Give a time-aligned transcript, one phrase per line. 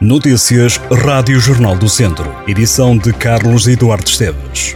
[0.00, 2.34] Notícias Rádio Jornal do Centro.
[2.48, 4.74] Edição de Carlos Eduardo Esteves.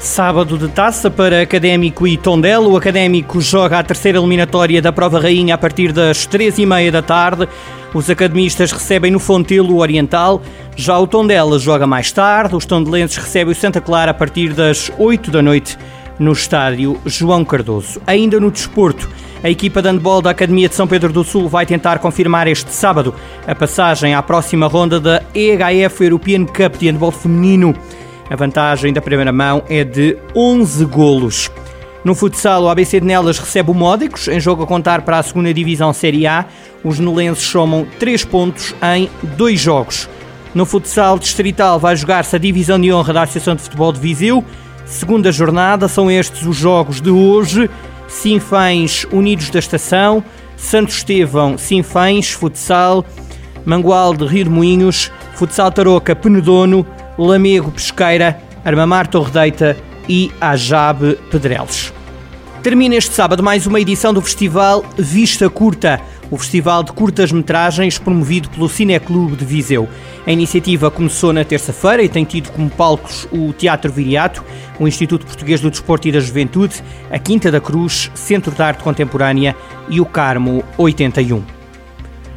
[0.00, 2.66] Sábado de taça para Académico e Tondela.
[2.66, 6.90] O Académico joga a terceira eliminatória da Prova Rainha a partir das três e meia
[6.90, 7.48] da tarde.
[7.94, 10.42] Os academistas recebem no Fontelo Oriental.
[10.74, 12.56] Já o Tondela joga mais tarde.
[12.56, 15.78] Os tondelenses recebem o Santa Clara a partir das 8 da noite
[16.18, 18.00] no estádio João Cardoso.
[18.06, 19.08] Ainda no desporto,
[19.42, 22.72] a equipa de handball da Academia de São Pedro do Sul vai tentar confirmar este
[22.72, 23.14] sábado
[23.46, 27.74] a passagem à próxima ronda da EHF European Cup de handball feminino.
[28.28, 31.50] A vantagem da primeira mão é de 11 golos.
[32.04, 35.22] No futsal, o ABC de Nelas recebe o Módicos, em jogo a contar para a
[35.22, 36.46] segunda Divisão Série A.
[36.84, 40.08] Os nelenses somam 3 pontos em 2 jogos.
[40.54, 44.44] No futsal distrital vai jogar-se a Divisão de Honra da Associação de Futebol de Viseu.
[44.84, 47.68] Segunda jornada, são estes os jogos de hoje.
[48.20, 50.24] Sinfãs Unidos da Estação,
[50.56, 53.04] Santo Estevão, Sinfãs, Futsal,
[53.64, 56.84] Mangual de Rio de Moinhos, Futsal Tarouca, Penedono,
[57.16, 59.76] Lamego Pesqueira, Armamar Torredeita
[60.08, 61.92] e Ajabe Pedrelos.
[62.62, 68.50] Termina este sábado mais uma edição do festival Vista Curta, o festival de curtas-metragens promovido
[68.50, 69.88] pelo Cineclube de Viseu.
[70.26, 74.44] A iniciativa começou na terça-feira e tem tido como palcos o Teatro Viriato,
[74.78, 78.82] o Instituto Português do Desporto e da Juventude, a Quinta da Cruz, Centro de Arte
[78.82, 79.54] Contemporânea
[79.88, 81.42] e o Carmo 81.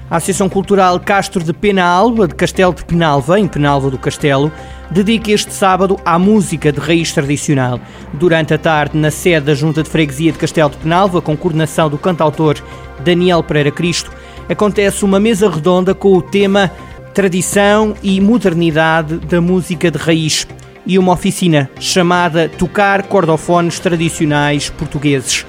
[0.08, 4.52] A Associação Cultural Castro de Penalva, de Castelo de Penalva, em Penalva do Castelo,
[4.92, 7.80] dedica este sábado à música de raiz tradicional.
[8.14, 11.90] Durante a tarde, na sede da Junta de Freguesia de Castelo de Penalva, com coordenação
[11.90, 12.58] do cantautor
[13.00, 14.12] Daniel Pereira Cristo,
[14.50, 16.70] acontece uma mesa redonda com o tema
[17.14, 20.46] Tradição e Modernidade da Música de Raiz
[20.86, 25.46] e uma oficina chamada Tocar Cordofones Tradicionais Portugueses.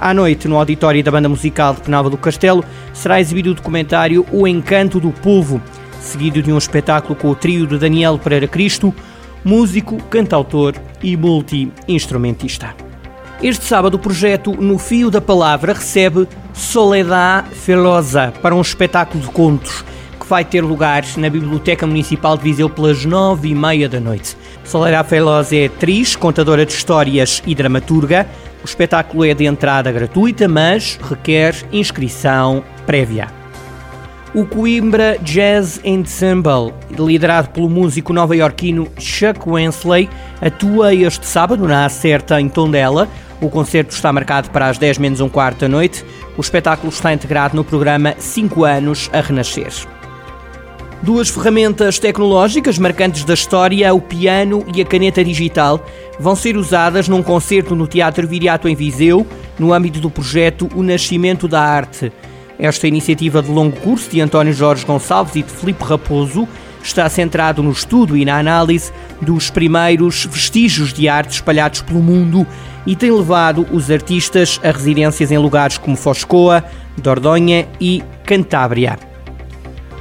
[0.00, 4.24] À noite, no auditório da Banda Musical de Penalva do Castelo, será exibido o documentário
[4.32, 5.60] O Encanto do Povo,
[6.00, 8.92] seguido de um espetáculo com o trio de Daniel Pereira Cristo,
[9.44, 12.74] músico, cantautor e multi-instrumentista.
[13.42, 19.30] Este sábado, o projeto No Fio da Palavra recebe Soledad Felosa para um espetáculo de
[19.30, 19.84] contos
[20.20, 24.36] que vai ter lugar na Biblioteca Municipal de Viseu pelas nove e meia da noite.
[24.62, 28.26] Soledad Felosa é atriz, contadora de histórias e dramaturga.
[28.62, 33.39] O espetáculo é de entrada gratuita, mas requer inscrição prévia.
[34.32, 40.08] O Coimbra Jazz Ensemble, liderado pelo músico nova-iorquino Chuck Wensley,
[40.40, 43.08] atua este sábado na Acerta em Tondela.
[43.40, 46.04] O concerto está marcado para as 10 menos um quarto da noite.
[46.36, 49.72] O espetáculo está integrado no programa 5 anos a renascer.
[51.02, 55.84] Duas ferramentas tecnológicas marcantes da história, o piano e a caneta digital,
[56.20, 59.26] vão ser usadas num concerto no Teatro Viriato em Viseu,
[59.58, 62.12] no âmbito do projeto O Nascimento da Arte.
[62.60, 66.46] Esta iniciativa de longo curso de António Jorge Gonçalves e de Filipe Raposo
[66.82, 72.46] está centrado no estudo e na análise dos primeiros vestígios de arte espalhados pelo mundo
[72.86, 76.62] e tem levado os artistas a residências em lugares como Foscoa,
[76.98, 79.09] Dordogne e Cantábria.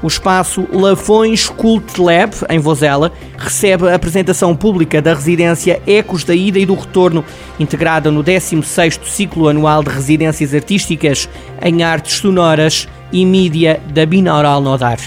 [0.01, 6.33] O espaço Lafões Cult Lab, em Vozela, recebe a apresentação pública da residência Ecos da
[6.33, 7.23] Ida e do Retorno,
[7.59, 11.27] integrada no 16º ciclo anual de residências artísticas
[11.61, 14.99] em artes sonoras e mídia da Binaural Nodar.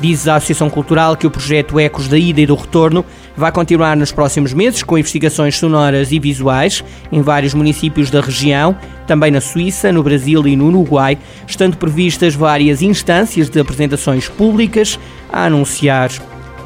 [0.00, 3.04] Diz a Associação Cultural que o projeto Ecos da Ida e do Retorno
[3.36, 8.74] vai continuar nos próximos meses com investigações sonoras e visuais em vários municípios da região,
[9.06, 14.98] também na Suíça, no Brasil e no Uruguai, estando previstas várias instâncias de apresentações públicas
[15.30, 16.10] a anunciar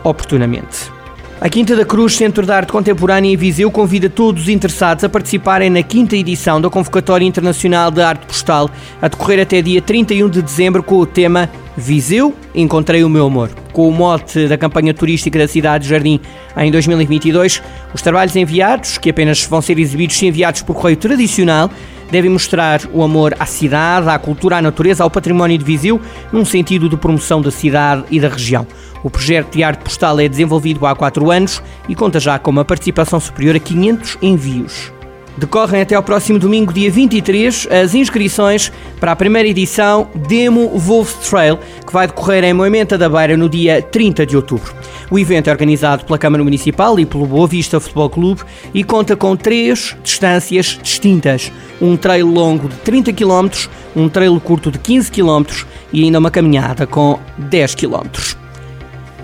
[0.04, 0.94] oportunamente.
[1.40, 5.08] A Quinta da Cruz, Centro de Arte Contemporânea em Viseu, convida todos os interessados a
[5.08, 8.70] participarem na quinta edição da Convocatória Internacional de Arte Postal,
[9.02, 13.50] a decorrer até dia 31 de dezembro com o tema Viseu, Encontrei o Meu Amor.
[13.72, 16.20] Com o mote da campanha turística da cidade de Jardim
[16.56, 17.62] em 2022,
[17.92, 21.68] os trabalhos enviados, que apenas vão ser exibidos se enviados por correio tradicional,
[22.10, 26.00] devem mostrar o amor à cidade, à cultura, à natureza, ao património de Viseu,
[26.32, 28.64] num sentido de promoção da cidade e da região.
[29.02, 32.64] O projeto de arte postal é desenvolvido há quatro anos e conta já com uma
[32.64, 34.93] participação superior a 500 envios.
[35.36, 38.70] Decorrem até ao próximo domingo, dia 23, as inscrições
[39.00, 43.48] para a primeira edição Demo Wolf Trail, que vai decorrer em Moimenta da Beira no
[43.48, 44.72] dia 30 de outubro.
[45.10, 48.42] O evento é organizado pela Câmara Municipal e pelo Boa Vista Futebol Clube
[48.72, 51.50] e conta com três distâncias distintas:
[51.80, 53.48] um trail longo de 30 km,
[53.96, 55.44] um trail curto de 15 km
[55.92, 58.43] e ainda uma caminhada com 10 km.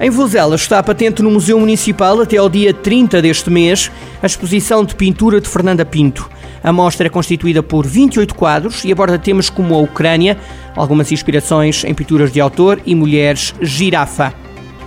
[0.02, 3.93] Em Vozela está patente no Museu Municipal até ao dia 30 deste mês
[4.23, 6.31] a exposição de pintura de Fernanda Pinto.
[6.64, 10.38] A mostra é constituída por 28 quadros e aborda temas como a Ucrânia,
[10.75, 14.32] algumas inspirações em pinturas de autor e mulheres girafa.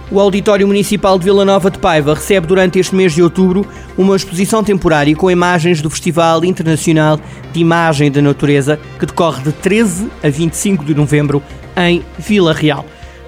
[0.09, 4.15] O Auditório Municipal de Vila Nova de Paiva recebe durante este mês de outubro uma
[4.15, 7.19] exposição temporária com imagens do Festival Internacional
[7.51, 11.43] de Imagem da Natureza, que decorre de 13 a 25 de novembro
[11.77, 12.83] em Vila Real.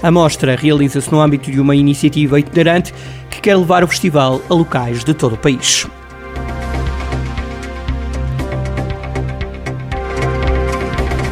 [0.06, 2.94] A mostra realiza-se no âmbito de uma iniciativa itinerante
[3.28, 5.88] que quer levar o festival a locais de todo o país.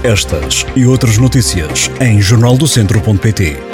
[0.03, 3.72] Estas e outras notícias em jornaldocentro.pt.